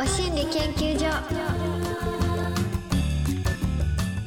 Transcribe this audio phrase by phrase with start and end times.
[0.00, 1.04] お心理研究所。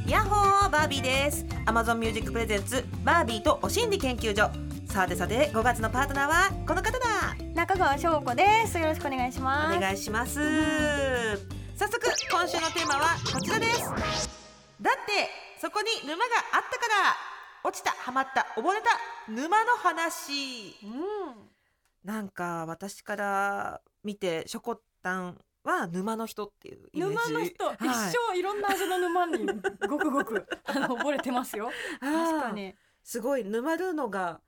[0.08, 1.48] ヤッホーバービーです。
[1.66, 4.52] Amazon Music プレゼンツバービーとお心理研究所。
[4.86, 7.34] さてさて5月のパートナーはこの方だ。
[7.56, 8.78] 中川翔子です。
[8.78, 9.76] よろしくお願いします。
[9.76, 10.40] お願いします。
[11.76, 13.82] 早速今週のテーマはこちらです。
[14.80, 15.28] だって
[15.60, 16.86] そこに沼があったか
[17.64, 20.76] ら落ちたはまった溺れた沼の話。
[22.06, 27.16] なんか私から見てショコッタンは沼の人っていうイメージ。
[27.16, 27.76] 沼の人、はい。
[27.80, 29.46] 一生いろんな味の沼に
[29.88, 31.72] ごくごくあの溺れてますよ。
[32.00, 32.76] 確かに。
[33.04, 34.42] すごい沼るのが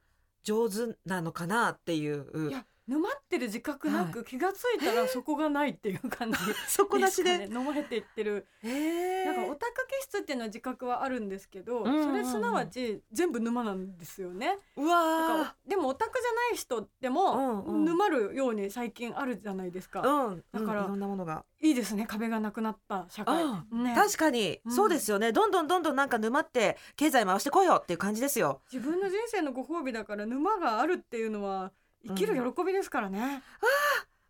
[0.43, 2.49] 上手なのかなっていう。
[2.49, 6.37] いや沼ってる自覚なく、気がついたらそこがないっていう感じ。
[6.69, 7.45] そこなしで。
[7.51, 8.47] 飲まれていってる。
[8.61, 9.25] えー。
[9.25, 14.59] なんかオタク気質っていうのは自覚はあるんですけど、それすなわち全部沼なんですよね。
[14.77, 17.85] うわでもオタクじゃない人でうもんうん。
[17.85, 20.01] 沼るように最近あるじゃないですか。
[20.01, 20.43] ーうん。
[20.51, 21.43] だからうんいろんなものが。
[21.61, 23.43] いいですね壁がなくなった社会。
[23.43, 23.83] うん。
[23.83, 24.71] ね、確かに、うん。
[24.71, 25.31] そうですよね。
[25.31, 28.61] どんどんどんどんなんか沼って経済回してこいよっていう感じですよ。
[28.71, 31.71] 自分の人生のご褒美だから沼があるっていうのは
[32.07, 33.41] 生きる喜びですからね。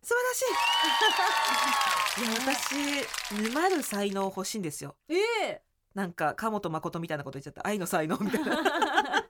[0.02, 2.22] 素晴らしい。
[2.22, 2.30] いや
[3.42, 4.96] 私沼る才能欲しいんですよ。
[5.08, 5.62] ええ。
[5.94, 7.66] なんか川本誠みたいなこと言っちゃった。
[7.66, 8.56] 愛の才能みたいな。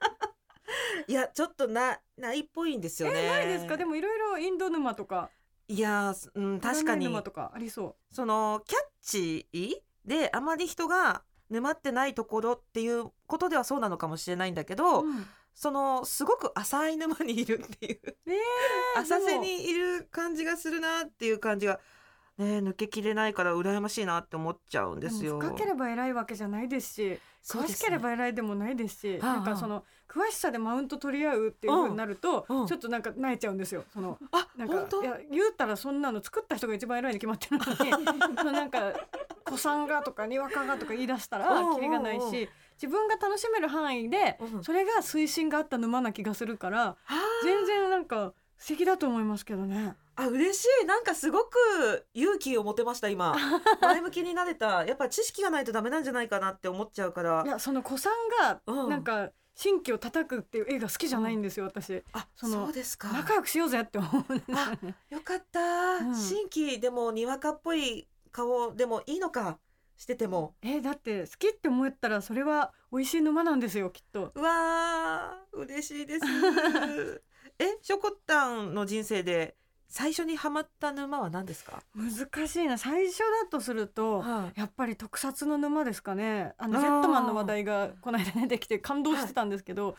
[1.08, 3.22] いやちょっとなないっぽいんですよね。
[3.24, 3.77] えないですか？
[3.77, 5.30] でももいろいろインド沼とか。
[5.69, 7.06] いやうん確かに。
[7.06, 9.74] 沼とかありそそのキャッチー
[10.05, 15.06] であまり人が沼ってないところっていうことではそうなのかもしれないんだけど、う。
[15.06, 18.00] うんそのすごく浅い沼にいるっていう。
[18.26, 18.38] ええ
[19.00, 21.80] 浅瀬にいる感じがするなっていう感じが、
[22.36, 25.38] ね、抜けきれないから羨ましいなって思っちゃうんですよ。
[25.38, 32.66] 深ければ偉いわけじゃないですし詳しければ偉いでもないですしはあなんかその詳しさでマウント取り合うっていう風になると、うんうん。
[32.66, 33.84] ちょっとなんか泣いちゃうんですよ。
[33.95, 38.92] そのあなんかいや言うたらそんなの作った人が一番偉いに決まってるのに なんか
[39.42, 42.46] 子さんがとかにわかがとか言い出したらキリがないし
[42.77, 44.64] 自分が楽しめる範囲でうん。
[44.64, 46.97] それが推進があった沼な気がするから
[47.42, 49.95] 全然なんか素敵だと思いますけどね。
[50.17, 50.87] あ嬉しい。
[50.87, 53.37] なんかすごく勇気を持てました今。
[53.83, 54.87] 前向きになれた。
[54.87, 57.42] やっぱ知識がないとダメなんじゃないかなって思っちゃうから。
[57.45, 58.89] いやその子さんがうん。
[58.89, 62.03] なんか新規を叩くっていう映画好きじゃないんですよ私。
[62.13, 63.08] あそのそうですか。
[63.08, 64.25] 仲良くしようぜって思う。
[64.55, 64.95] あね。
[65.11, 66.14] よかった、うん。
[66.14, 69.58] 新規でもにわかっぽい顔でもいいのか
[69.96, 70.55] してても。
[70.62, 74.33] えだって好きって思ったらそれは美味しい沼なんですよきっと。
[74.34, 76.24] うわー嬉しいです。
[77.58, 79.57] えショコッタンの人生で
[79.89, 82.77] 最初にハマった沼は何ですか、難しいな。
[82.77, 84.61] 最初だとするとはい。
[84.61, 86.55] やっぱり特撮の沼ですかね。
[86.58, 89.96] あのジェットマンの話題がこの間出てきて感動してたんですけど、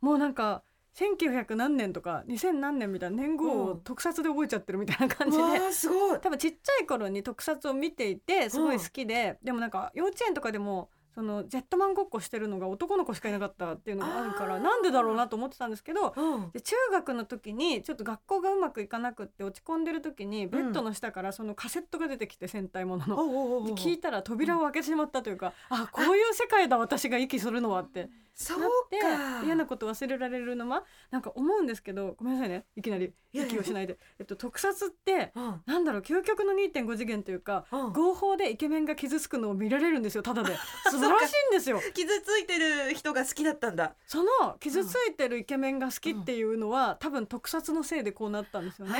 [0.00, 0.62] もうなんか
[0.94, 3.80] 1900何年とか2000何年みたいな年号をうん。
[3.80, 5.42] 特撮で覚えちゃってるみたいな感じで。
[5.42, 6.20] うわーすごい。
[6.20, 16.50] 多分ちっちゃい頃に特撮を見ていてすごい好きで、でもなんか幼稚園とかでもそのジェットマンごっこしてるのが男の子しかいなかったっていうのがあるからなんでだろうなと思ってたんですけどうん。
[16.50, 23.16] で中学の時にちょっと学校がうまくいかなくって落ち込んでる時にベッドの下からそのカセットが出てきて戦隊ものの。
[23.16, 29.44] おうおうおうで聞いたら扉を開けてしまったというか、あこういう世界だ私が息するのはってそうか。
[29.44, 32.64] 嫌なこと忘れられるのはなんか思うんですけどごめんなさいね。
[32.76, 35.62] いきなり息をしないで、えっと、特撮ってうん。
[35.66, 37.92] なんだろう究極の2.5次元というかうん。
[37.92, 40.56] 合法でイケメンが傷つくのを見られるんですよただで。
[40.90, 41.80] 素晴らしいんですよ。
[41.94, 43.94] 傷ついてる人が好きだったんだ。
[44.06, 48.94] その傷ついてるイケメンが好きっていうのは、多分特撮のせいでこうなったんですよね。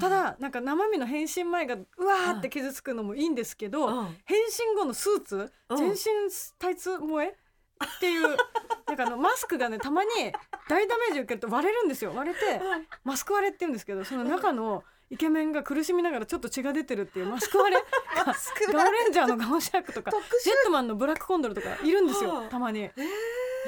[0.00, 4.16] ただなんか生身の変身前がうわーって傷つくのもいいんですけど、うん。
[4.24, 5.52] 変身後のスーツ？
[5.70, 5.76] うん。
[5.78, 5.96] 全身
[6.58, 7.36] タイツ萌え？
[7.84, 8.36] っていう
[8.86, 10.10] なんかあのマスクがねたまに
[10.68, 12.12] 大ダメージ受けると割れるんですよ。
[12.14, 12.60] 割れて
[13.04, 17.82] マスク割れって言うんですけどその中のイケメンが苦しみながらちょっと血が出てるっていうマスク割れ
[18.26, 22.44] マスクガオレンジャーのガオシャークとか特ジェットマンのブラックコンドルとかいるんですはあ。
[22.44, 22.90] よたまに。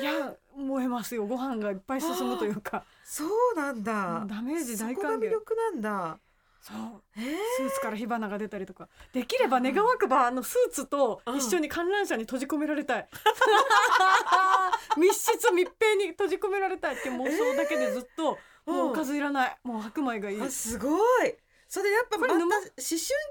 [0.01, 1.27] いや燃えますよ。
[1.27, 2.85] ご飯がいっぱい進むというか。
[3.05, 4.25] そうなんだ。
[4.27, 6.19] ダメージ大そこが歓迎魅力なんだ
[6.61, 7.03] そう。
[7.17, 7.25] えー。
[7.57, 8.89] スーツから火花が出たりとか。
[9.12, 13.09] できれば願わくばあのスーツと一緒に観覧車に閉じ込められたい。
[14.99, 18.37] 密室密閉に閉じ込められたいって妄想だけでずっと、うん
[18.67, 19.57] もうおかずいらない。
[19.65, 21.35] もう白米がいい、あすごい。
[21.69, 22.69] それやっぱまた思春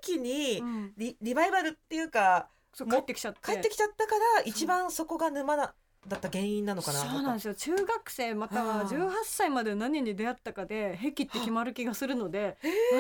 [0.02, 0.94] 期にうん。
[0.98, 3.40] リリバイバルっていうか帰ってきちゃって。
[3.44, 5.76] 帰ってきちゃったから一番そこが沼だ
[6.07, 7.54] だった原因なのかなそうなんですよ。
[7.54, 8.88] 中学生またはあー。
[9.07, 12.57] 18歳まで何に出会ったかで癖って決まる気がするので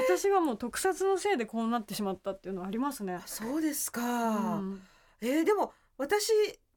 [0.07, 3.19] 私はもう特撮のせいでこうなってしまったっていうのはありますね。
[3.25, 4.81] そうですか、うん。
[5.21, 6.31] えーでも私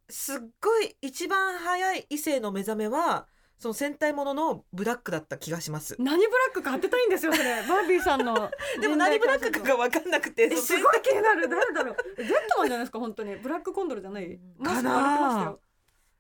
[0.09, 3.27] すっごい一番早い異性の目覚めは
[3.59, 5.95] その戦隊もののブラックだった気がします。
[5.99, 7.63] 何ブラックか当てたいんですよそれ。
[7.69, 11.49] バービーさんのでも何ブラックかが分かんなくてえすごい気になる。
[11.49, 11.97] 誰だろう。
[12.17, 13.37] ゼットマンじゃないですか本当に。
[13.37, 14.39] ブラックコンドルじゃない？
[14.59, 15.61] マスク割れてましたよ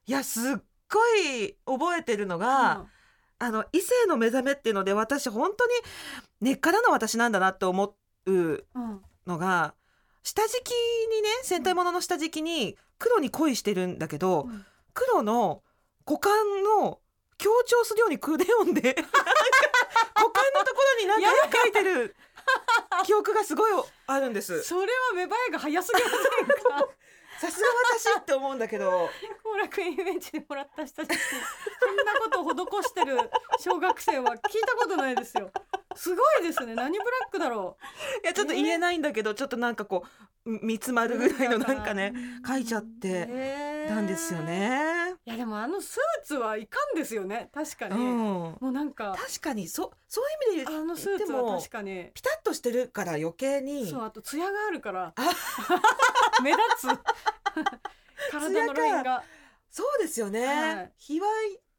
[0.06, 0.56] いやすっ
[0.90, 2.86] ごい覚えてるのが、
[3.38, 5.72] あの異性の目覚めっていうので私本当に
[6.40, 7.94] 根っからの私なんだなって思う
[8.26, 9.00] うんうん。
[9.26, 9.74] のが
[10.22, 10.70] 下敷き
[11.10, 14.64] にね戦隊ものの下敷きに黒に恋してるんだけど、うん。
[14.94, 15.62] 黒の
[16.06, 16.30] 股間
[16.80, 16.98] の
[17.38, 18.94] 強調するようにクレヨンで
[20.14, 21.72] 股間のところになんか絵描い。
[21.72, 22.16] てる
[23.04, 23.72] 記憶がすごい
[24.06, 24.62] あるんです。
[24.62, 26.46] それは芽生えが早すぎません
[26.86, 26.88] か？
[27.42, 27.66] さすが
[28.14, 29.08] 私って思うんだけど。
[29.42, 31.20] 後楽園遊園地でもらった下敷きに
[31.80, 33.18] そんなことを施してる
[33.58, 35.50] 小学生は聞いたことないですよ。
[35.96, 36.74] すごいですね。
[36.74, 37.76] 何ブラックだろ
[38.22, 40.04] いやちょっと言えないんだけどちょっとなんかこ
[40.46, 42.12] う見つまぐらいのなんかね
[42.46, 45.16] 書いちゃっへてーたんですよね。
[45.24, 47.50] いやでもあのスーツはいかんですよね。
[47.52, 49.14] 確かうに、もん、うなんか。
[49.18, 52.10] 確かにそそういう意味であのス言ってもーツは確かに。
[52.14, 53.86] ピタッとしてるから余計に。
[53.88, 55.12] そうあと艶があるから。
[55.16, 55.30] あ
[56.42, 56.86] 目立つ。
[58.30, 59.24] 体のラインが。
[59.70, 60.92] そうですよね、はい。
[60.98, 61.24] 卑猥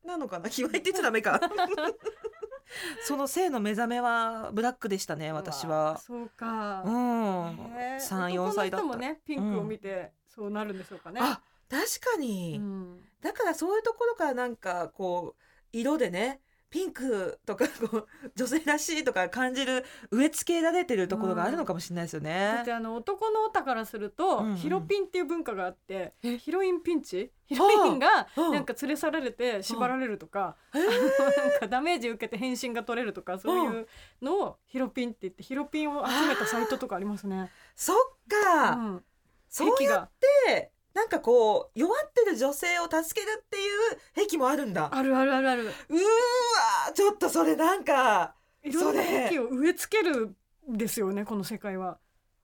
[0.04, 0.50] なのかな？
[0.50, 1.40] 卑猥って言っちゃダメか。
[3.06, 6.00] その性の目覚めはブラックでしたね私は。
[6.00, 6.82] そうか。
[6.84, 8.00] う、ん。
[8.00, 8.88] 三四歳だった。
[8.88, 13.04] もねピンクを見てそうなるんでしょうかね、あ確かに、うん。
[13.22, 15.42] だからそういうところからなんかこう
[15.72, 16.42] 色でね
[16.74, 22.66] ピンクとかこう女性らしいとか感じる植え付けられてるところがあるのかもしれないですよだねっ。
[22.66, 24.56] てあの男のオタからすると、うんうん。
[24.56, 26.40] ヒロピンっていう文化があってえ？
[26.40, 33.88] ヒロインピンチヒロインがうんなんか連れ去られて縛られるとか、なんかダメージ受けて変身が取れるとかそういう
[34.24, 37.52] のをヒロピンって言ってヒロピンを集めたサイトとかありますね。
[37.76, 37.96] そっ
[38.28, 39.04] か、うん、
[39.48, 40.10] そうやっ
[40.48, 44.90] てなんかこう弱ってる女性を助けるっていう癖もあるんだ。
[44.94, 45.64] あるあるあるある。
[45.64, 50.36] うーわちょっとそれなんかいろんな癖を植え付ける
[50.72, 51.98] んですよねこの世界は。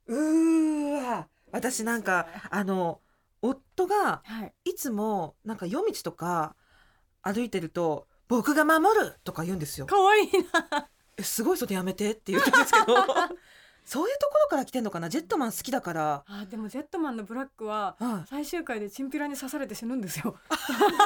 [0.07, 3.01] うーわ私なんかあの
[3.41, 4.53] 夫がはい。
[4.71, 6.55] いつもなんか夜道とか
[7.21, 9.85] 歩いてると「僕が守る!」とか言うんですよ。
[9.85, 10.29] 可愛い
[10.71, 10.89] な。
[11.17, 12.95] えすごいそれやめてって言ってるんですけど
[13.89, 15.09] そういうところから来てんのかな？
[15.09, 16.24] ジェットマン好きだから。
[16.27, 20.36] あでもジェットマンのブラックははい最終回でチンピラに刺されて死ぬんですよ。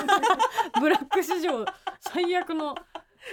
[0.82, 1.66] ブラック史上
[2.02, 2.76] 最悪の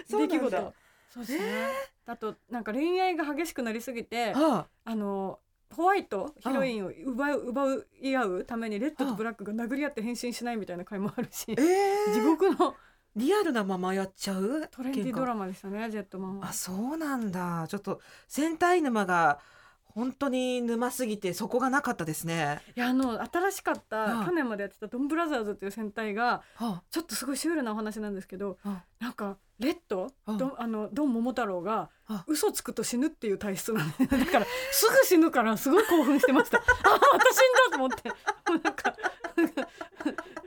[0.08, 0.74] 出 来そうなんだ事。
[1.14, 1.68] そうですね。
[2.06, 5.40] あとなんか恋愛が激しくなりすぎて、はあの
[5.74, 12.76] ホワイトヒロインを奪う奪い合うためにレッドとブラックが殴り合って変身しないみたいな回もあるしあ、えー、地獄の
[13.16, 14.68] リアルなままやっちゃう？
[14.70, 16.48] トレンディドマラマでしたねジェットマンは。
[16.48, 16.52] あ。
[16.52, 17.66] そうなんだ。
[17.68, 19.40] ちょっと戦隊沼が
[19.86, 22.60] 本当に沼すぎてそこがなかったですね。
[22.76, 28.84] いやあの新しかったはい去年までやってたドンブラザーズっていう戦隊がはちょっとすごいシュールなお話なんですけどあ。
[29.00, 30.12] なんかレッド？
[30.28, 32.24] うんドンあのドン桃太郎があ。
[32.28, 36.58] 嘘つくと死ぬっていう体質なんでだからすぐ死ぬからすごい興奮してました。
[36.62, 38.08] あまた死んだと思って。
[38.08, 38.14] も
[38.54, 38.94] うなんか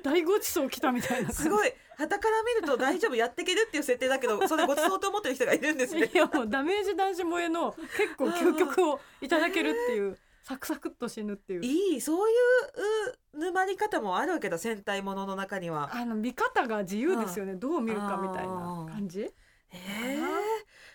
[0.02, 6.10] 大ごちそう来たみたいなすごい傍から見ると大丈夫やっていけるっていう設定だけど それごちそうと思ってる人がいるんですね。
[6.14, 11.64] いやもうダメージ男子萌えの結構究極をいただけるっていうサクサクっと死ぬっていう。
[11.64, 15.90] いいそういうう沼り方もあるわけだ戦隊ものの中には。
[15.94, 17.56] あの見方が自由ですよね。
[17.56, 19.32] どう見るかみたいな感じ？
[19.72, 20.24] えー、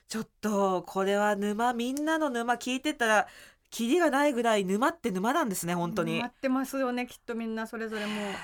[0.06, 3.26] ちょっとこれは沼みんなの沼聞いてたら
[3.70, 6.20] キリがないぐらい沼って沼なんですね本当に。
[6.20, 6.32] 待。
[6.36, 8.34] ってますよねきっとみんなそれぞれもう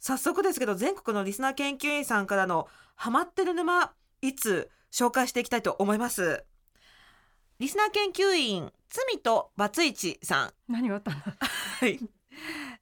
[0.00, 6.44] 早速ですけど全国のリスナー研究員さんからのハマってる沼いつ紹介していきたいと思います。
[7.58, 10.52] リスナー研究員罪とバツイチさん。
[10.72, 11.36] 何があったんだ
[11.80, 11.98] はい。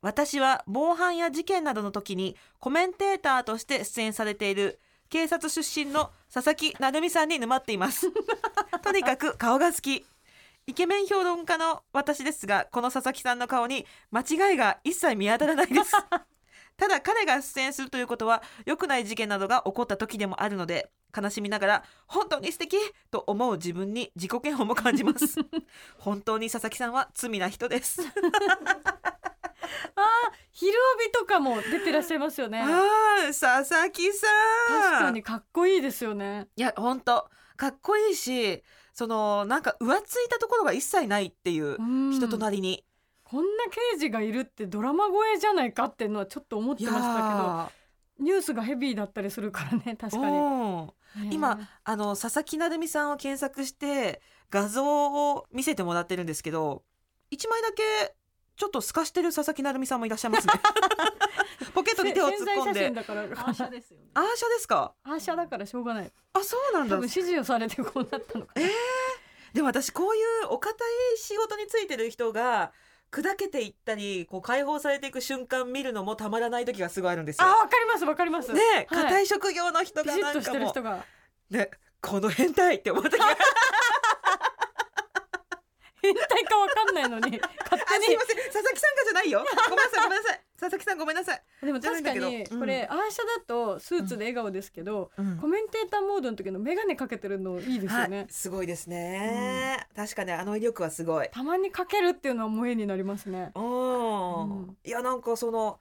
[0.00, 8.11] 私は防犯や事件などの時にコメンテーターとして出演されている警察出身の佐々木成美さんに沼っています。
[8.83, 10.04] とにかく顔が好き。
[10.66, 15.92] イケメン評論家の私ですがこの佐々木さんの顔に間違いが一切見当たらないです
[16.76, 22.76] ただ彼が出演するということは良くない事件などが起こった時でもあるので悲しみながら本当に素敵
[23.11, 25.37] と思う自分に自己嫌悪も感じます。
[25.99, 28.00] 本当に佐々木さんは罪な人です。
[30.52, 32.61] 昼帯とかも出てらっしゃいますよね。
[32.62, 32.83] あ
[33.25, 34.26] あ佐々木さ
[34.71, 34.91] ん。
[34.91, 36.49] 確かにかっこいいですよね。
[36.57, 37.29] いや本当。
[37.57, 38.62] かっこいいし
[38.93, 42.85] そのなんか浮ついたところが一切ないっていううん人となりに、
[43.32, 50.40] こんな刑事がいるってドラマ声じゃないかっていうのはちょっと思ってましたけどニュースがヘビーだったりするからね 確かに、う
[50.84, 50.90] ん
[51.30, 54.20] 今ねあの佐々木成美さんを検索して
[54.50, 54.84] 画像
[55.32, 56.84] を見せてもらってるんですけど
[57.30, 58.14] 1枚だけ
[58.56, 60.52] ちょっと透かしてる佐々木成美さんもいらっしゃいますね。
[61.74, 62.80] ポケットに手を突っ込んで。
[62.84, 64.06] 真だからアーシャですよね。
[64.14, 64.94] アーシャですか？
[65.04, 66.12] アーシャだからしょうがない。
[66.34, 66.96] あそうなんだ。
[66.96, 68.66] 多分指示をされてこうなったのかな、
[69.52, 70.76] でも私こういうお堅
[71.14, 72.72] い仕事についてる人が
[73.12, 77.50] 砕けていったりこう解放されていく瞬間見るのもたまらない時がすごいあるんですあよ。
[77.52, 78.52] わかりますわかります。
[78.54, 78.87] ねはい。
[78.87, 81.04] 硬い職業の人ビがシッとしてるなんかも人が。
[81.50, 83.11] うねこの変態って思った
[86.02, 88.37] 変態かわかんないのに勝あす手いません。
[88.37, 89.47] 佐々木さんがじゃないよ。
[89.69, 95.37] ごめんなさいごめんなさい佐々木さんごめんなさい、にでも確かにこれ、アーシャだとスーツで笑顔ですけど、うん。
[95.38, 101.28] コメンテーターモードの時の眼鏡かけてるのいいですよね、はい、すごいですね、確かにあの威力はすごい。
[101.33, 103.50] たまにかけるっていうのは萌えになりますね。
[103.57, 104.76] うん、うん。
[104.85, 105.81] いやなんかその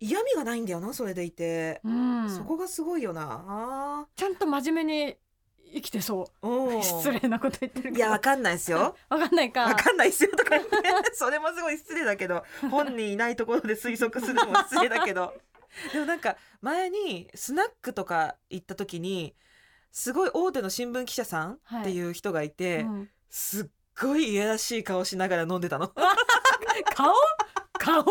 [0.00, 2.30] 嫌味がないんだよなそれでいて、うん。
[2.30, 4.06] そこがすごいよな。
[4.16, 5.16] ちゃんと真面目に
[5.72, 6.48] 生きてそう。
[6.48, 8.96] うん失礼なこと言ってるいやわかんないですよ。
[9.08, 9.62] わかんないか。
[9.62, 10.76] わかんないですよとか言って。
[11.14, 15.34] それもすごい失礼だけど本人いないところで推測するのも失礼だけど。
[15.92, 19.34] でもなんか前にスナックとか行った時に
[19.92, 23.10] すごい大手の新聞記者さんっていう人がいて、うん。
[23.30, 23.66] すっ
[24.00, 25.88] ごいいやらしい顔しながら飲んでたの。
[26.94, 27.12] 顔？
[27.78, 28.04] 顔？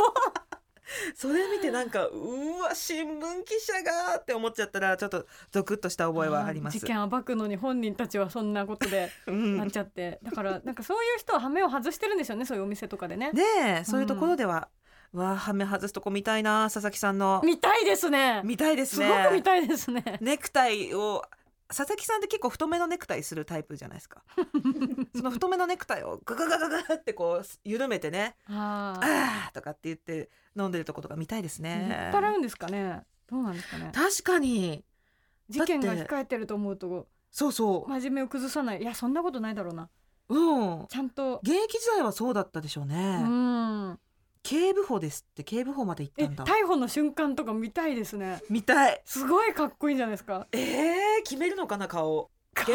[1.16, 6.80] それ見てなんかうわ新聞記者がって思っちゃったらちょっとゾクッとした覚えはあります。
[6.80, 9.58] 事件暴くのに本人たちはそんなことでうん。
[9.58, 13.32] なっちゃって、だからなんかそういう人は羽目を外してるんですよねそういうお店とかでね。
[13.32, 13.44] ね
[13.82, 14.70] えそういうところでは、
[15.14, 17.42] うわはめ外すとこ見たいな佐々木さんの。
[17.44, 18.42] 見たいですね。
[18.44, 20.18] 見たいですすねごく見たいですね。
[20.22, 21.24] ネクタイを
[21.70, 24.24] 佐々木さんって結構太めのネクタイするタイプじゃないですか。
[25.16, 29.00] その太めのネクタイをガガガガガってこう緩めてねあ
[29.50, 33.04] あとかって言って飲んでるとことか見たいです酔ねっ払うんですかね。
[33.28, 33.92] どうなんですかね。
[33.94, 34.86] 確かに。
[35.50, 38.82] 事件が控えてると思うとそうそ真面目を崩さない。
[38.82, 39.90] いやそんなことないだろうな。
[40.30, 40.88] ううん。
[40.88, 41.40] ちゃんと。
[41.44, 44.00] 現役時代はそうだったでしょうね、うん
[44.44, 46.46] 警部補ですって警部補まで行っえたんだ。
[46.46, 48.42] 逮捕の瞬間とか見たいですね。
[48.50, 49.02] 見たい。
[49.06, 50.48] すごいかっこいいんじゃないですか。
[50.52, 52.30] えー、決めるのかな顔。
[52.54, 52.74] 顔？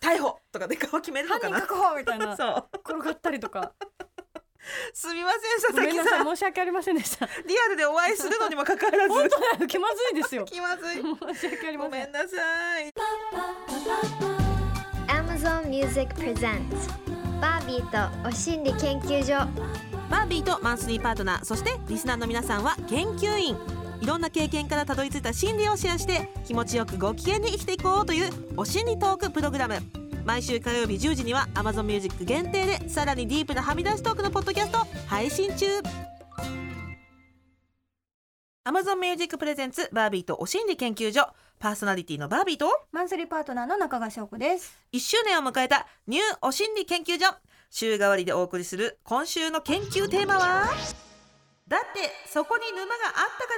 [0.00, 1.60] 逮捕とかで顔決めるのかな？
[1.60, 2.36] 犯人確保みたいな。
[2.36, 2.68] そう。
[2.84, 3.72] 転がったりとか。
[4.94, 6.22] すみません佐々木さん。
[6.22, 7.26] い申し訳ありませんでした。
[7.26, 7.32] リ
[7.66, 9.14] アルでお会いするのにもかかわらず。
[9.14, 10.44] 本当だよ気まずいですよ。
[10.44, 10.96] 気まずい。
[10.96, 11.02] 申
[11.34, 11.90] し訳ありません。
[11.90, 12.92] ごめんなさい。
[15.08, 19.48] Amazon Music Presents バービーとお心理研究所
[20.12, 23.56] バービーとマンスリーパートナーそしてリスナーの皆さんは研究員。
[24.02, 29.78] いろんな経験からたどり着いた心理をシェアして気持ちよくご機嫌に生きていこうというお心理トークプログラム。
[30.26, 35.66] 毎週火曜日10時には Amazon Music 限定でさらにディープなはみ出しトークのポッドキャストを配信中。
[38.66, 41.26] Amazon Music プレゼンツバービーとお心理研究所。
[41.58, 44.78] パーソナリティのバービーとマンスリーパートナーの中川翔子です。
[44.92, 47.34] 1周年を迎えたニューお心理研究所
[47.74, 50.66] 週替わりでお送りする今週の研究テーマは？
[51.66, 52.92] だってそこに沼があっ
[53.40, 53.54] たか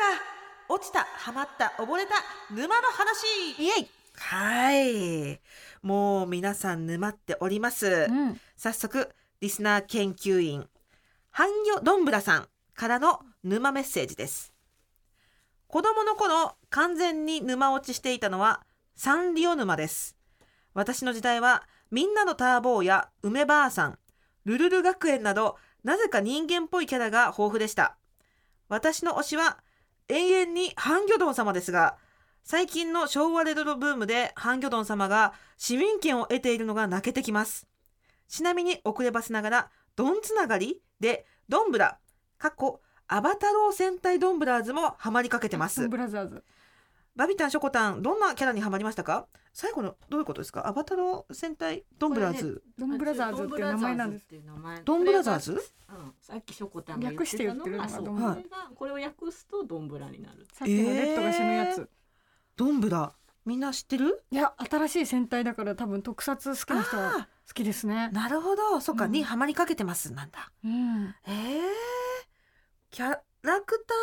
[0.68, 2.12] ら落ちたハマった溺れた
[2.48, 3.60] 沼の話。
[3.60, 3.88] イエイ。
[4.14, 5.40] はい。
[5.82, 8.40] もう皆さん沼っております、うん。
[8.56, 10.68] 早速リスナー研究員
[11.30, 14.52] ハンギョドンブラさんからの沼メッセージです。
[15.66, 18.62] 子供の頃完全に沼落ちしていたのは
[18.94, 20.16] サンリオ沼です。
[20.72, 23.98] 私の時代はみんなのターボーや梅ばあさん
[24.44, 27.96] ルルル学園などなぜか人間っぽいキャラが豊富でした。
[28.68, 29.58] 私の推しは
[30.08, 31.96] 永遠にハンギョドン様ですが
[32.42, 37.66] 最近の昭和レトロブームでハンギョドン様が市民権を得ているのが泣けてきます。
[38.28, 41.98] ちなみに遅ればせながらドンつながりでドンブラ
[42.38, 45.88] 過去アバタロー戦隊ドンブラーズもハマりかけてます。
[45.88, 46.44] ブラザーズ。
[47.16, 49.28] バビタンショコタンどんなキャラにハマりましたか？
[49.52, 50.66] 最後のどういうことですか？
[50.66, 53.94] アバタロー戦隊ドンブラーズ、ドンブラザーズっていう名前。
[53.94, 54.26] なんです。
[54.84, 55.52] ドンブラザーズ？
[55.52, 58.36] うん、さっきショコタンが言略して言ってるのがそうドンブラ
[58.74, 60.44] これを訳すとドンブラになる。
[60.52, 61.88] さっきのレッドが死ぬやつ、
[62.56, 63.12] ドンブラ？
[63.44, 64.24] みんな知ってる？
[64.32, 68.08] いや新しい戦隊だから多分特撮好きな人はあ好きですね。
[68.10, 68.80] ーなるほど。
[68.80, 69.12] そっか、うん。
[69.12, 70.12] にハマりかけてます。
[70.12, 70.50] なんだ。
[70.64, 71.14] うん。
[71.26, 71.62] えー、
[72.90, 73.10] キャ
[73.42, 73.96] ラクター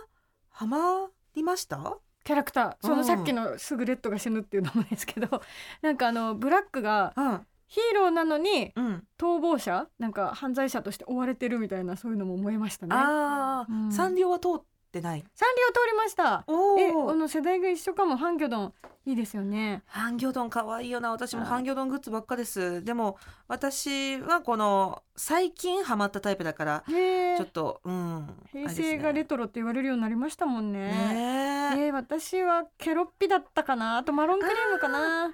[0.00, 0.08] は
[0.48, 1.98] ハマりました？
[2.26, 2.86] キャラクター。
[2.86, 2.98] そうん。
[2.98, 5.40] のさっきのすぐレッドが死ぬっていうのもですけど
[5.80, 7.46] なんかあのブラックがうん。
[7.68, 9.04] ヒーローなのにうん。
[9.18, 9.88] 逃亡者？
[9.98, 12.94] なんか犯罪者として追われてるみたいなそういうのも思いましたね。
[12.94, 13.92] ああ、うん。
[13.92, 14.62] サンリオは通っ
[14.96, 15.24] てない？
[15.34, 16.44] サンリオ通りました。
[16.46, 18.16] おえあおの世代が一緒かも。
[18.16, 18.74] ハンギョドン。
[19.04, 19.84] いいですよね。
[19.86, 22.82] ハンギョドン可愛いよな私もあハンギョドングッズばっかです。
[22.82, 30.90] でも私はこの最近ハマったタイプだからちょっとうん平成がレトロって言われるようになりましたもんね。
[30.90, 31.80] ねえ。
[31.86, 33.98] えー私はケロッピだったかな。
[33.98, 35.26] あとマロンクリームかな。
[35.26, 35.30] あ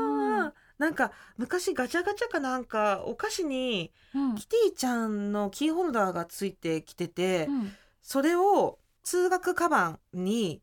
[0.00, 4.34] ー、なんか昔ガチャガチャかなんかお菓子にうん。
[4.34, 7.72] キティちゃんのキーホルダーがついてきてて、うん
[8.10, 10.62] それを通学カバンに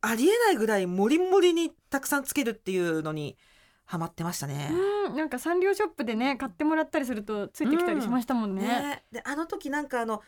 [0.00, 3.36] ありえないぐらいモリモリにたくさんつけるっていうのに
[3.84, 4.70] ハマってましたね。
[4.72, 8.62] うんなんかサンリオショップでね買ってもらったりするとついてきたりしましたもんね。
[8.62, 10.22] ねであの時なんかあの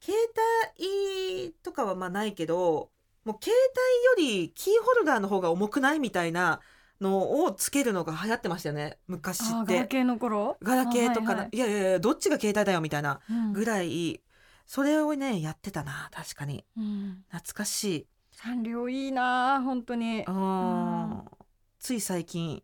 [0.00, 0.16] 携
[0.78, 2.90] 帯とかはまあないけど
[3.24, 3.52] もう携
[4.16, 6.60] 帯よりキーホルダーの方が重くないみたいな
[7.00, 9.74] のをつけるのが流行ってましたよね昔って。
[9.74, 10.56] ガラケーの頃？
[10.62, 14.20] ガラケーとかはいはいいやいやいやどっちが携帯だよみたいなうんぐらい
[14.66, 16.64] それをねやってたな確かに。
[16.76, 17.24] うん。
[17.30, 18.06] 懐かしい。
[18.32, 20.24] サンリオいいなあ本当に。
[20.26, 21.24] うん。
[21.78, 22.62] つい最近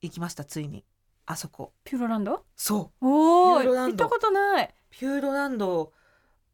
[0.00, 0.84] 行きましたついに。
[1.26, 1.72] あそこ。
[1.84, 2.44] ピューロランド？
[2.56, 3.06] そう。
[3.06, 4.74] おお行ったことない。
[4.90, 5.92] ピューロランド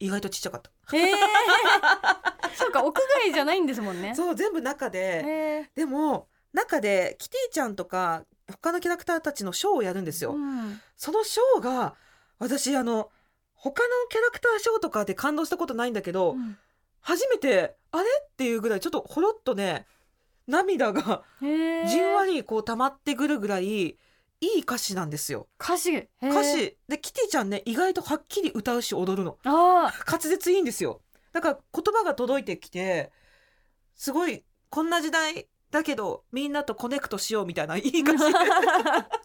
[0.03, 1.15] 意外とちっちゃかった、ええ
[2.57, 4.15] そうか屋外じゃないんですもんね。
[4.17, 10.81] そう全部中で、えでも中でキティちゃんとか他のキャラクターたちのショーをやるんですよ、うん。
[10.97, 11.95] そのショーが
[12.41, 13.13] 私あの
[13.65, 16.59] 他のキャラクターショーとかで感動したことないんだけど、うん。
[17.01, 18.05] 初めてあれ？
[18.25, 19.87] っていうぐらいちょっとほろっとね
[20.49, 23.97] 涙がじんわりこう溜まってくるぐらいい
[24.41, 25.47] い歌詞なんですよ。
[25.61, 26.09] 歌詞？
[26.21, 26.77] 歌詞。
[26.89, 29.39] でキティちゃんね意外とはっきり歌うし踊るの。
[29.45, 31.01] あ滑舌いいんですよ。
[31.33, 33.13] だから言葉が届いてきて
[33.95, 38.25] すごいこんな時代だけどみんなとコネクトしようみたいないい歌詞。
[38.37, 39.09] あ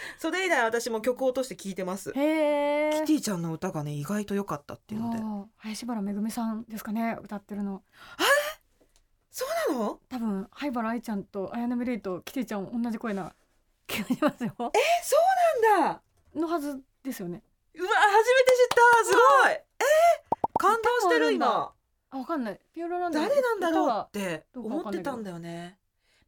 [0.18, 2.12] それ以来私も曲を落として聴いてます。
[2.12, 5.18] キティちゃんの歌がね意外と良かったっていうので。
[5.56, 7.82] 林原めぐみさんですかね歌ってるの。
[9.30, 10.00] そうなの？
[10.08, 13.34] 多分灰原愛ちゃんと綾波レイとキティちゃん同じ声な
[13.86, 14.52] 気がしますよ。
[14.74, 14.78] え？
[15.02, 15.16] そ
[15.62, 16.02] うなんだ！
[16.34, 17.42] のはずですよね。
[17.74, 19.04] うわ初めて知った！
[19.04, 19.52] すごい！
[19.52, 19.62] え？
[20.34, 21.72] ー、感動してる今。
[22.10, 22.60] あわかんない。
[22.74, 25.78] ピューロランド誰なんだろうって思ってたんだよね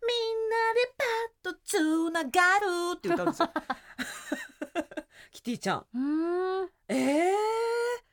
[0.06, 0.94] みんなで
[1.42, 2.30] パッとつなが
[2.60, 3.50] るって歌うんですよ。
[5.32, 5.86] キティちゃん。
[5.94, 6.70] うーん。
[6.88, 7.34] えー、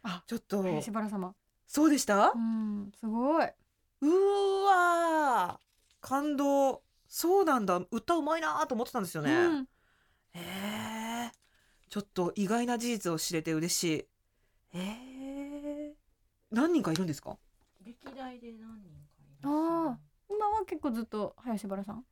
[0.03, 0.61] あちょっと。
[0.61, 1.35] 林原様。
[1.65, 2.31] そうでした？
[2.33, 3.45] うんすごい。
[3.45, 6.07] うーわー。
[6.07, 6.83] 感動。
[7.07, 7.81] そうなんだ。
[7.91, 9.69] 歌うまいなと思ってたんですよね、うん。
[10.33, 11.31] えー、
[11.89, 14.07] ちょっと意外な事実を知れて嬉しい。
[14.73, 15.95] えー、
[16.51, 17.37] 何人かいるんですか？
[17.83, 19.55] 歴代で何人かいらっし
[19.89, 19.97] あゃ
[20.37, 22.05] 今は結構ずっと林原さん？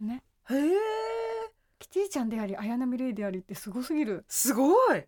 [0.00, 0.22] ね。
[0.50, 0.70] へえ。
[1.80, 4.24] キティちゃんであり綾波レイでありってすごすぎる。
[4.28, 5.04] すごい。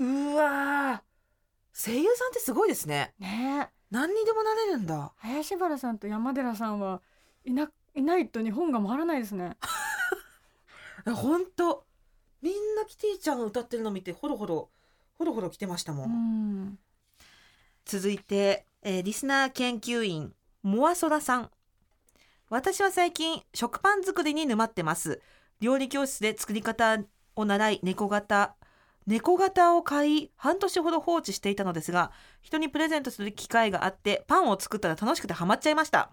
[0.00, 1.08] うわー。
[1.72, 3.14] 声優さんってすごいですね。
[3.18, 3.68] ね。
[3.70, 5.14] え何にでもなれるんだ。
[5.16, 7.00] 林原さんと山寺さんは
[7.44, 9.56] いないないと日本が回らないですね。
[11.06, 11.86] ほんと
[12.42, 14.68] みんなキティちゃんが歌ってるの見てほろほろ
[15.16, 16.78] ほろほろ来てましたも、うんん。
[17.86, 20.34] 続いて、えーリスナー研究員
[20.64, 21.50] モアソラさん。
[22.50, 25.22] 私は最近食パン作りに沼ってます。
[25.60, 26.98] 料理教室で作り方
[27.36, 28.56] を習い猫型
[29.06, 32.10] 猫型を買い半年ほど放置していたのですが
[32.42, 36.10] 人にプレゼントする機会があってパンを作ったら楽しくてハマっちゃいました。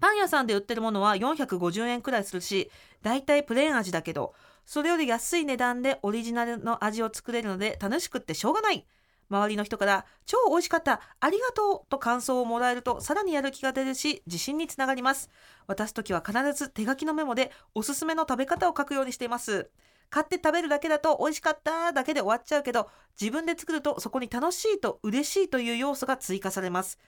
[0.00, 4.34] パン屋さんで売ってるものは450円くらいするしだいたいプレーン味だけど
[4.66, 8.84] それより安い値段でオリジナルの味を作れるので楽しくってしょうがない。
[9.32, 15.30] 周りの人から「超美味しかったありがとう」と感想をもらえるとさらにやる気が出るし自信につながります。
[15.66, 19.70] 渡す時は必ず手書きのメモでおすすめの食べ方を書くようにしています。
[20.10, 26.98] 買って食べるだけだと美味しかっただけで終わっちゃうけど自分で作るとそこに楽しいと嬉しいという要素が追加されます。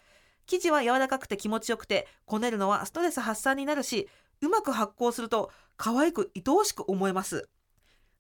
[0.46, 4.08] 生地は柔らかくて気持ちよくてこねるのはストレス発散になるし
[4.40, 7.48] うまく発酵すると可愛く愛おしく思えます。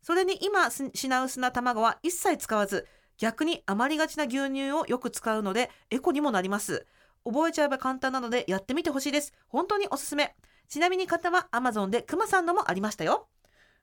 [0.02, 2.86] それに今品薄な卵は一切使わず
[3.18, 6.86] 逆に余りがちな牛乳をよく使うのでエコにもなります。
[7.24, 9.32] 覚えちゃえば簡単なのでやってみてほしいです。
[9.48, 10.34] 本当におすすめ。
[10.68, 13.28] ちなみに方は Amazon でクマさんのもありましたよ。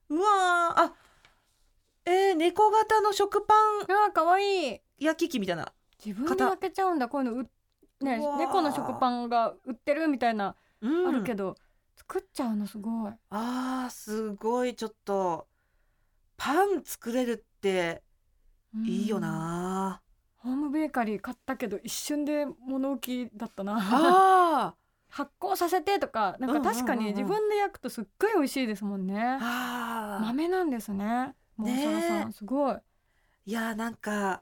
[0.10, 0.94] うわーあ
[2.06, 3.82] えー、猫型の食パン。
[4.08, 4.80] あーかわいい。
[5.00, 5.72] 焼き器みたいな。
[6.04, 7.08] 自分で焼けちゃうんだ。
[7.08, 7.50] こういうのう
[8.04, 11.08] ね猫の食パンが売ってるみたいな、うん。
[11.10, 11.56] あるけど
[11.96, 13.12] 作っちゃうのすごい。
[13.30, 14.76] あーすごい。
[14.76, 15.48] ちょっと
[16.38, 18.02] パン作れるって
[18.86, 20.02] いいよな、
[20.38, 23.78] ホームベーカリー買ったけど一瞬で物置だったな。
[23.80, 24.76] あ
[25.10, 29.16] 発酵させてとかなんか確かに自分で焼くとすっごい美味しいですもんね。
[29.16, 30.26] ーあー。
[30.26, 31.36] 豆なんですね。
[31.58, 32.34] もうねえさん。
[32.34, 32.78] すごい。
[33.46, 34.42] いやーなんか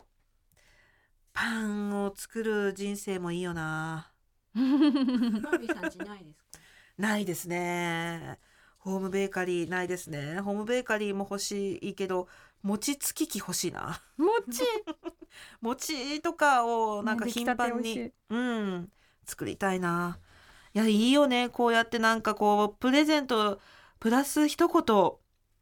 [1.33, 4.11] パンを作る人生もいいよな。
[4.53, 6.59] バービーさんちないですか？
[6.97, 8.37] ないですね。
[8.77, 10.39] ホームベーカリーないですね。
[10.41, 12.27] ホームベーカリーも欲しいけど
[12.61, 14.01] 餅つき器欲しいな。
[14.17, 14.63] 餅？
[15.61, 18.13] 餅とかをなんか頻繁に、美味しい。
[18.29, 18.91] うん
[19.25, 20.19] 作りたいな。
[20.73, 21.49] いやいいよね。
[21.49, 23.59] こうやってなんかこうプレゼント
[23.99, 25.11] プラス一言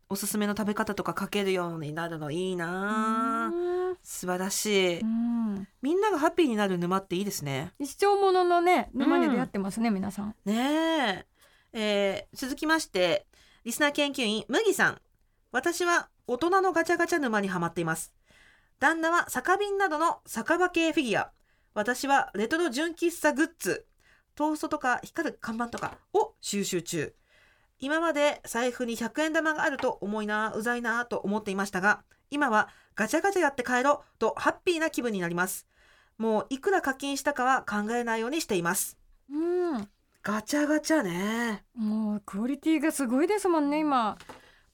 [0.10, 3.51] おすすめの食べ方とか書けるようになるのいいな。
[3.53, 3.97] うん。
[4.03, 4.99] 素晴らしい。
[5.01, 5.67] うん。
[5.81, 7.73] みんながハッピーになる沼っていいですね。
[7.79, 10.36] 一生もののね沼に出会ってますね、皆さん。
[10.45, 11.27] ねえ。
[11.73, 13.27] えー続きまして
[13.65, 15.01] リスナー研究員麦さん。
[15.51, 18.13] 私は大人のガチャガチャ沼にはまっています。
[18.79, 21.31] 旦那は酒瓶などの酒場系フィギュア。
[21.73, 23.87] 私はレトロ純喫茶グッズ。
[24.35, 27.15] トーストとか光る看板とかを収集中。
[27.79, 35.65] 今まで財布に100円玉があると重いなうざいなと思っていましたが今はガチャガチャやって帰ろうとハッピーな気分になります。
[36.17, 38.97] もういくら課金したかは考えないようにしています。
[39.31, 39.87] うん。
[40.23, 41.63] ガチャガチャね。
[41.73, 44.17] もうクオリティがすごいですもんね今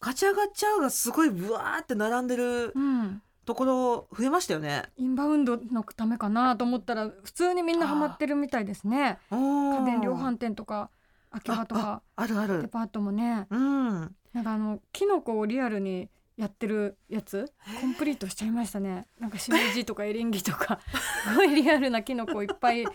[0.04, 4.84] ガチャガチャがすごいブワーって並んでるうんところ増えましたよね。
[4.96, 9.38] インバウンドのためかなと思ったら普通にみんなハマってるみたいですね家
[9.80, 10.90] 家電量販店とか
[11.30, 12.62] 秋葉とかあるある。
[12.62, 14.16] デパートもねうん。
[14.34, 20.80] なんかあのキノコをリアルにやってるやつコンプリートしちゃいましたねなんかしめじとかエリンギとか
[21.30, 22.86] すごいリアルなキノコいっぱい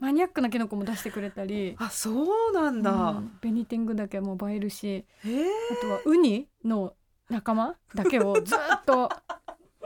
[0.00, 2.90] マニアックなキノコも出してくれたりあ、そうなんだ。
[2.92, 5.04] うんベニテングだけも映えるし。
[5.24, 6.94] あとはウニの
[7.28, 9.10] 仲間だけを ずっと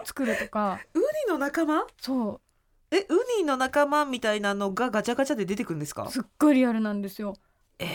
[0.05, 1.87] 作るとかウニの仲間？
[2.01, 2.41] そ
[2.91, 6.05] え、ウニの仲間みたいなのがガチャガチャで出てくるんですか？
[6.05, 6.11] う？
[6.11, 7.35] すっごいリアルなんですよ。
[7.79, 7.87] え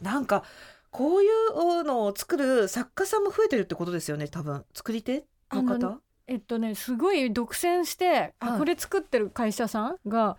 [0.00, 0.44] ー、なんか
[0.90, 4.28] こういうのを作る作家さんも増えてるってことですよね。
[4.28, 6.00] 多分作り手のあ方の。
[6.26, 10.36] えっとねすごい独占して、あはいこれ作ってる会社さんがあ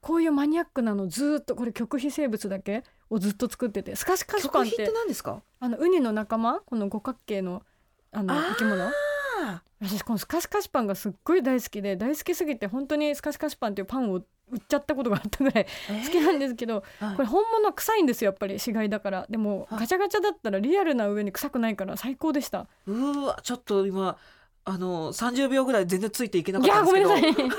[0.00, 2.84] こういうマニアックなのずーっとこれ極秘生物だけ？
[3.10, 3.96] をずっと作ってて。
[3.96, 4.76] スカシカシパンって。
[4.76, 5.42] て何ですか？
[5.60, 6.60] あのウニの仲間？
[6.60, 7.62] この五角形の
[8.10, 8.84] あの生き物？
[8.84, 16.04] あ私このスカシカシパンがすっごい大好きで大好きすぎて本当にスカシカシパンっていうパンを売っちゃったことがあったぐらいー。
[16.04, 17.16] 好きなんですけど、はい。
[17.16, 19.26] これ本物は臭いんですよやっぱり死骸だから。
[19.30, 19.80] でもはい。
[19.80, 22.66] ガチャガチャだったらリアルな上に臭くないから最高でした。
[22.86, 24.16] うーわちょっと今
[24.64, 27.42] あの30秒ぐらい全然ついていけなかいやごったんですけど。
[27.42, 27.58] めんなさ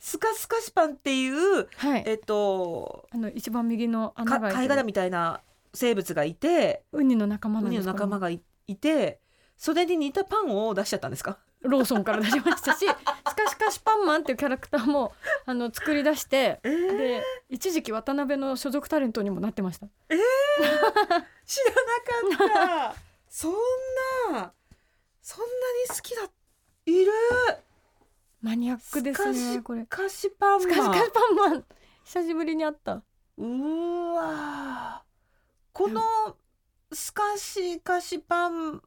[0.00, 2.02] スカスカシパンっていうはい。
[2.06, 5.42] えっとあの一番右の貝殻みたいな
[5.74, 9.20] 生物がいてウニの仲間ウニの仲間がいいて
[9.56, 11.38] それに似たパンを出しちゃったんですか？
[11.60, 15.12] ローソンから出しましたし スカシカシパンマンっていうキャラクターも
[15.44, 16.96] あの作り出してえー。
[16.98, 19.86] で一時期渡辺の所属タレントにもなってました。
[21.44, 21.58] 知
[22.28, 22.96] らなかった。
[23.28, 23.52] そん
[24.32, 24.52] な
[25.20, 26.22] そんなに好きだ
[26.86, 27.12] いる？
[28.42, 29.82] マニアックですスカシねこれ。
[29.82, 30.56] スカシマ。
[30.56, 31.64] ンカシパンマン。
[32.04, 32.94] 久しぶりに会った。
[32.94, 35.10] うーわー。
[35.72, 36.00] この
[36.92, 38.82] スカシ菓子パン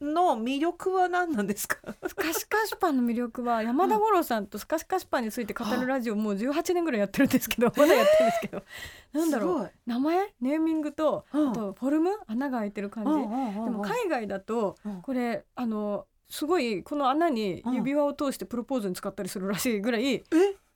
[0.00, 1.78] の魅力は何なんですか？
[2.06, 8.62] スカシカシパンの魅力は 山田五郎さんとスカシカシパンについて語るラジオもう18年ぐらいやってるんですけどまだやってるんですけど。
[9.20, 9.72] なんだろう。
[9.86, 10.34] 名前？
[10.40, 11.50] ネーミングとうん。
[11.50, 12.10] あとフォルム？
[12.26, 13.10] 穴が開いてる感じ。
[13.10, 13.64] うんうんうんうん。
[13.64, 15.02] でも海外だとうん。
[15.02, 20.22] これあのすごいこの穴に指輪を通してプロポーズに使ったりするらしいぐらいえ？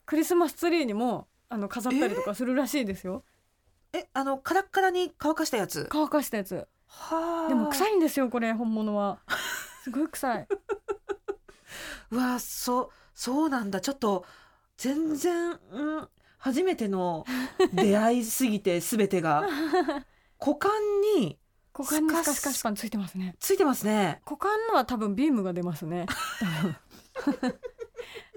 [0.05, 3.23] クリスマスツリーにもあの飾ったりとかするらしいですよ。
[3.93, 4.07] え？
[4.13, 5.87] あのカラッカラに乾かしたやつ？
[5.89, 6.67] 乾かしたやつ。
[6.87, 7.49] はあ。
[7.49, 9.19] でも臭いんですよこれ本物は。
[9.83, 10.47] すごい臭い。
[12.11, 13.81] うわそうそうなんだ。
[13.81, 14.25] ちょっと
[14.77, 17.25] 全然、うん、初めての
[17.73, 19.47] 出会いすぎて全てが。
[20.39, 20.71] 股間
[21.17, 21.37] に
[21.73, 23.35] 股間にススカカシカシパンついてますね。
[23.39, 24.21] ついてますね。
[24.25, 26.05] 股間のは多分ビームが出ますね。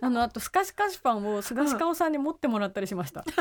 [0.00, 3.24] あのあとスカシカシパンを菅氏顔さんに持ってもらったりしました。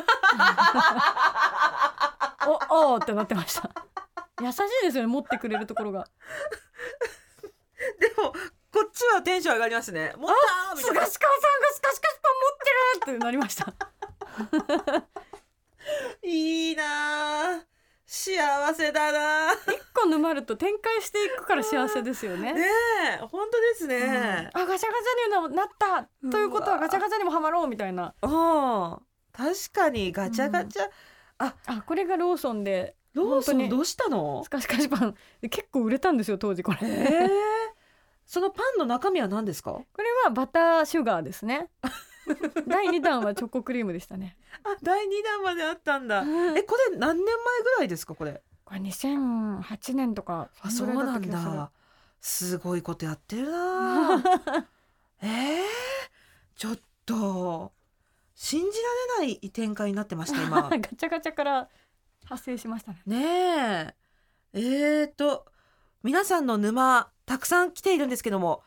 [2.47, 3.69] おおーってなってました。
[4.41, 6.09] 優しいですよね持ってくれるところが。
[7.99, 8.33] でも
[8.73, 10.13] こっちはテンション上がりますね。
[10.17, 11.05] 持ったーみたいな。
[11.05, 13.73] 菅氏顔さんがスカシカシパン持ってるってなりました。
[16.27, 17.75] いいなー。
[18.07, 19.55] 幸せだなー。
[19.73, 22.53] 一個沼ると展開していくから幸せですよね。
[22.53, 22.61] ね
[23.21, 23.89] え本当ですうん。
[23.89, 26.07] ね、あガチャガチャになった。
[26.29, 28.13] ということはガチャガチャにもハマろうみたいな。
[28.21, 28.29] うん、
[29.31, 30.89] 確かにガチャガチャ、
[31.39, 31.55] あ。
[31.85, 34.43] これがローソンでローソンどうしたの？
[34.43, 35.15] スカシカシパン。
[35.41, 36.77] 結構売れたんですよ当時これ。
[36.81, 37.29] えー、
[38.25, 39.71] そのパンの中身は何ですか？
[39.71, 41.69] これはバターシュガーですね。
[42.67, 44.35] 第2弾はチョコクリームでしたね。
[44.63, 46.21] あ第二弾まであったんだ。
[46.21, 46.57] うん。
[46.57, 48.41] えこれ何年前ぐらいですかこれ？
[48.65, 51.71] これ2008年とかあそうなんだ。
[52.19, 54.17] すごいことやってるな。
[55.21, 55.63] えー、
[56.55, 57.71] ちょっと
[58.33, 58.77] 信じ
[59.19, 60.63] られない展開になってました今。
[60.69, 61.69] ガチャガチャから
[62.25, 63.01] 発生しましたね。
[63.05, 63.95] ね
[64.53, 64.59] え。
[64.59, 65.45] えーと
[66.01, 68.63] 皆さんの沼たくさん来ているんですけども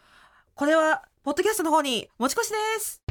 [0.54, 3.02] これはポッドキャストの方に持ち越しです。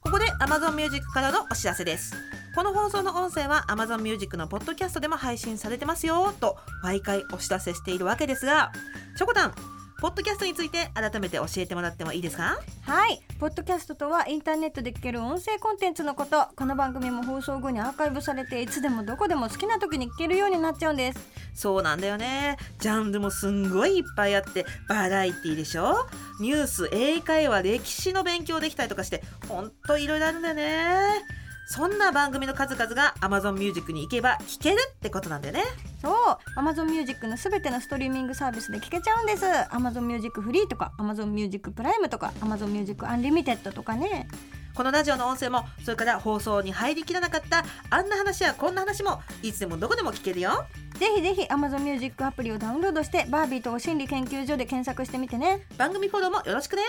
[0.00, 2.14] ここで Amazon Music からのお知らせです
[2.54, 8.70] この放送の音声は Amazon Music のポッドキャストでも配信されてますよと毎回お知らせしているわけですが
[9.16, 9.54] しょこたん
[10.00, 12.58] ポッドキャストについて改めて教えてもらってもいいですか？
[12.82, 13.22] はい。
[13.40, 16.46] ポッドキャストとはインターネットで聞ける音声コンテンツのこと。
[16.56, 21.20] この番組も放送後にアーカイブされていつでもどこでも好きな時に聞けるようになっちゃうんです。
[21.54, 22.58] そうなんだよね。
[22.80, 26.06] ジャンルもすんごいいっぱいあってバラエティでしょ？
[26.38, 31.24] ニュース英会話歴史の勉強できたりとかしてほんといろいろあるんだよね
[31.66, 35.62] そんな番組の数々が Amazon Music に行けば聞けるってことなんだよね。
[36.02, 36.60] そう。
[36.60, 39.44] Amazon Music のすべてのストリーミングサービスで聞けちゃうんです。
[39.44, 44.28] Amazon Music フリーとか Amazon Music プライムとか Amazon Music Unlimited とかね。
[44.74, 50.66] このラジオの音声もそれから放送に入りきらなかったあんな話やこんな話もいつでもどこでも聞けるよ。
[50.98, 55.66] ぜひぜひ Amazon Music アプリをダウンロードしてバービーとお心理研究所で検索してみてね。
[55.78, 56.82] 番組フォローもよろしくね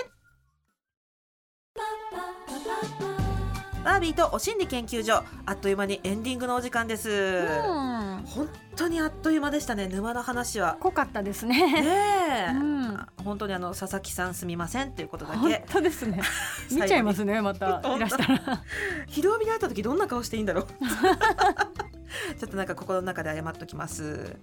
[3.86, 5.24] バービーとお心理研究所。
[5.46, 8.24] あっという間にエンディングのお時間です、うん。
[8.26, 10.78] 本当にあっという間でしたね沼の話は。
[10.80, 11.84] 濃かったですね。
[11.84, 13.06] ねえ、うん。
[13.24, 16.20] 本当にあの佐々木さんすみませんっていうことだ本け当ですね。
[16.72, 17.80] 見ちゃいますねまた。
[17.96, 18.64] いらしたら。
[19.06, 20.66] ひどみに会った時どんな顔していいんだろう。
[22.40, 24.36] ちょっとなんか心の中で謝っときます。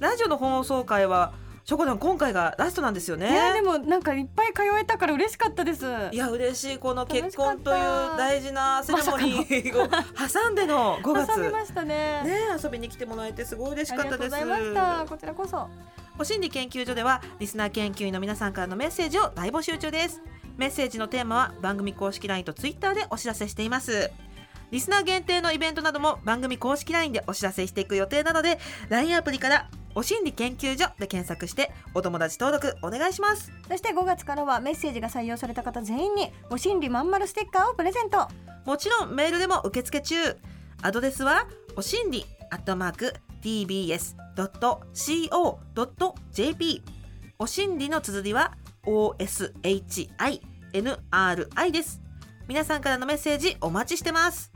[0.00, 1.34] ラジオの放送回は
[1.66, 3.28] ショコダン今回がラストなんですよね。
[3.28, 5.84] いやでもなんかいっぱい通えたから嬉しかったです。
[6.12, 6.78] いや嬉しい。
[6.78, 11.40] この結婚という大事なセレモニーを挟んでの5月。
[11.40, 12.22] 遊びましたね。
[12.22, 15.06] ね遊びに来てもらえてすごい嬉しありがとうかったですございました。
[15.08, 15.68] こちらこそ。
[16.20, 20.22] お心理研究所ではリスナー研究員の皆さんからのメッセージを大募集中です。
[20.56, 24.12] メッセージのテーマは番組公式 LINE と Twitter でお知らせしています。
[24.70, 33.50] リスナー限定のイベントなども番組公式 LINE でお知らせしていく予定なので LINE アプリからお心理研究所で検索してお友達登録お願いします。
[33.66, 38.28] そして5月からはメッセージが採用された方全員にお心理まんまるステッカーをプレゼント。
[38.66, 40.36] もちろんメールでも受付中。
[40.82, 44.02] アドレスはおしんりアットマーク tbs.co.jp
[47.38, 48.52] おしんりの綴りは
[48.84, 50.42] oshinri
[51.72, 52.02] です。
[52.46, 54.55] 皆さんからのメッセージお待ちしてます。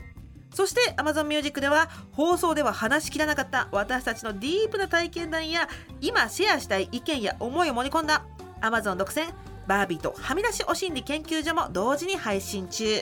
[0.53, 5.69] そして Amazon Music では放送では話しきらなかった私たちのディープな体験談や
[6.01, 8.25] 今シェアしたい意見や思いを盛り込んだ
[8.61, 9.33] Amazon 独占。
[9.67, 13.01] バービーとはみ出しお心理研究所も同時に配信中。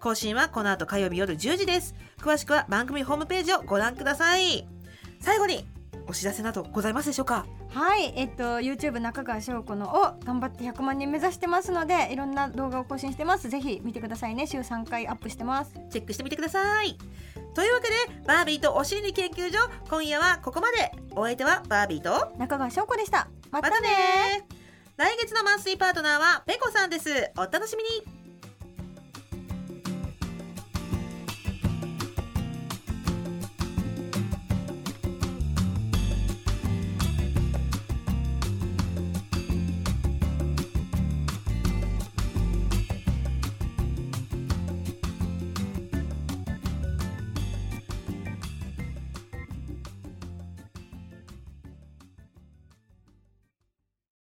[0.00, 1.94] 更新はこの後火曜日夜10時です。
[2.18, 4.66] 詳しくは番組ホームページをご覧ください。
[5.20, 5.66] 最後に
[6.08, 7.46] お知らせなどございますでしょうか？
[7.70, 13.48] はいえっと YouTube 中川翔子のを頑張って100万人目指してますのでいろんな動画を更新してます。
[13.50, 14.46] ぜひ見てくださいね。
[14.46, 15.74] 週3回アップしてます。
[15.90, 16.96] チェックしてみてください。
[17.54, 17.94] というわけで
[18.26, 19.58] バービーとお心理研究所
[19.90, 20.92] 今夜はここまで。
[21.14, 23.28] お相手はバービーと中川翔子でした。
[23.50, 24.46] またねまたね
[24.96, 27.10] 来月のマンスリーパートナーはペコさんです。
[27.36, 28.17] お楽しみに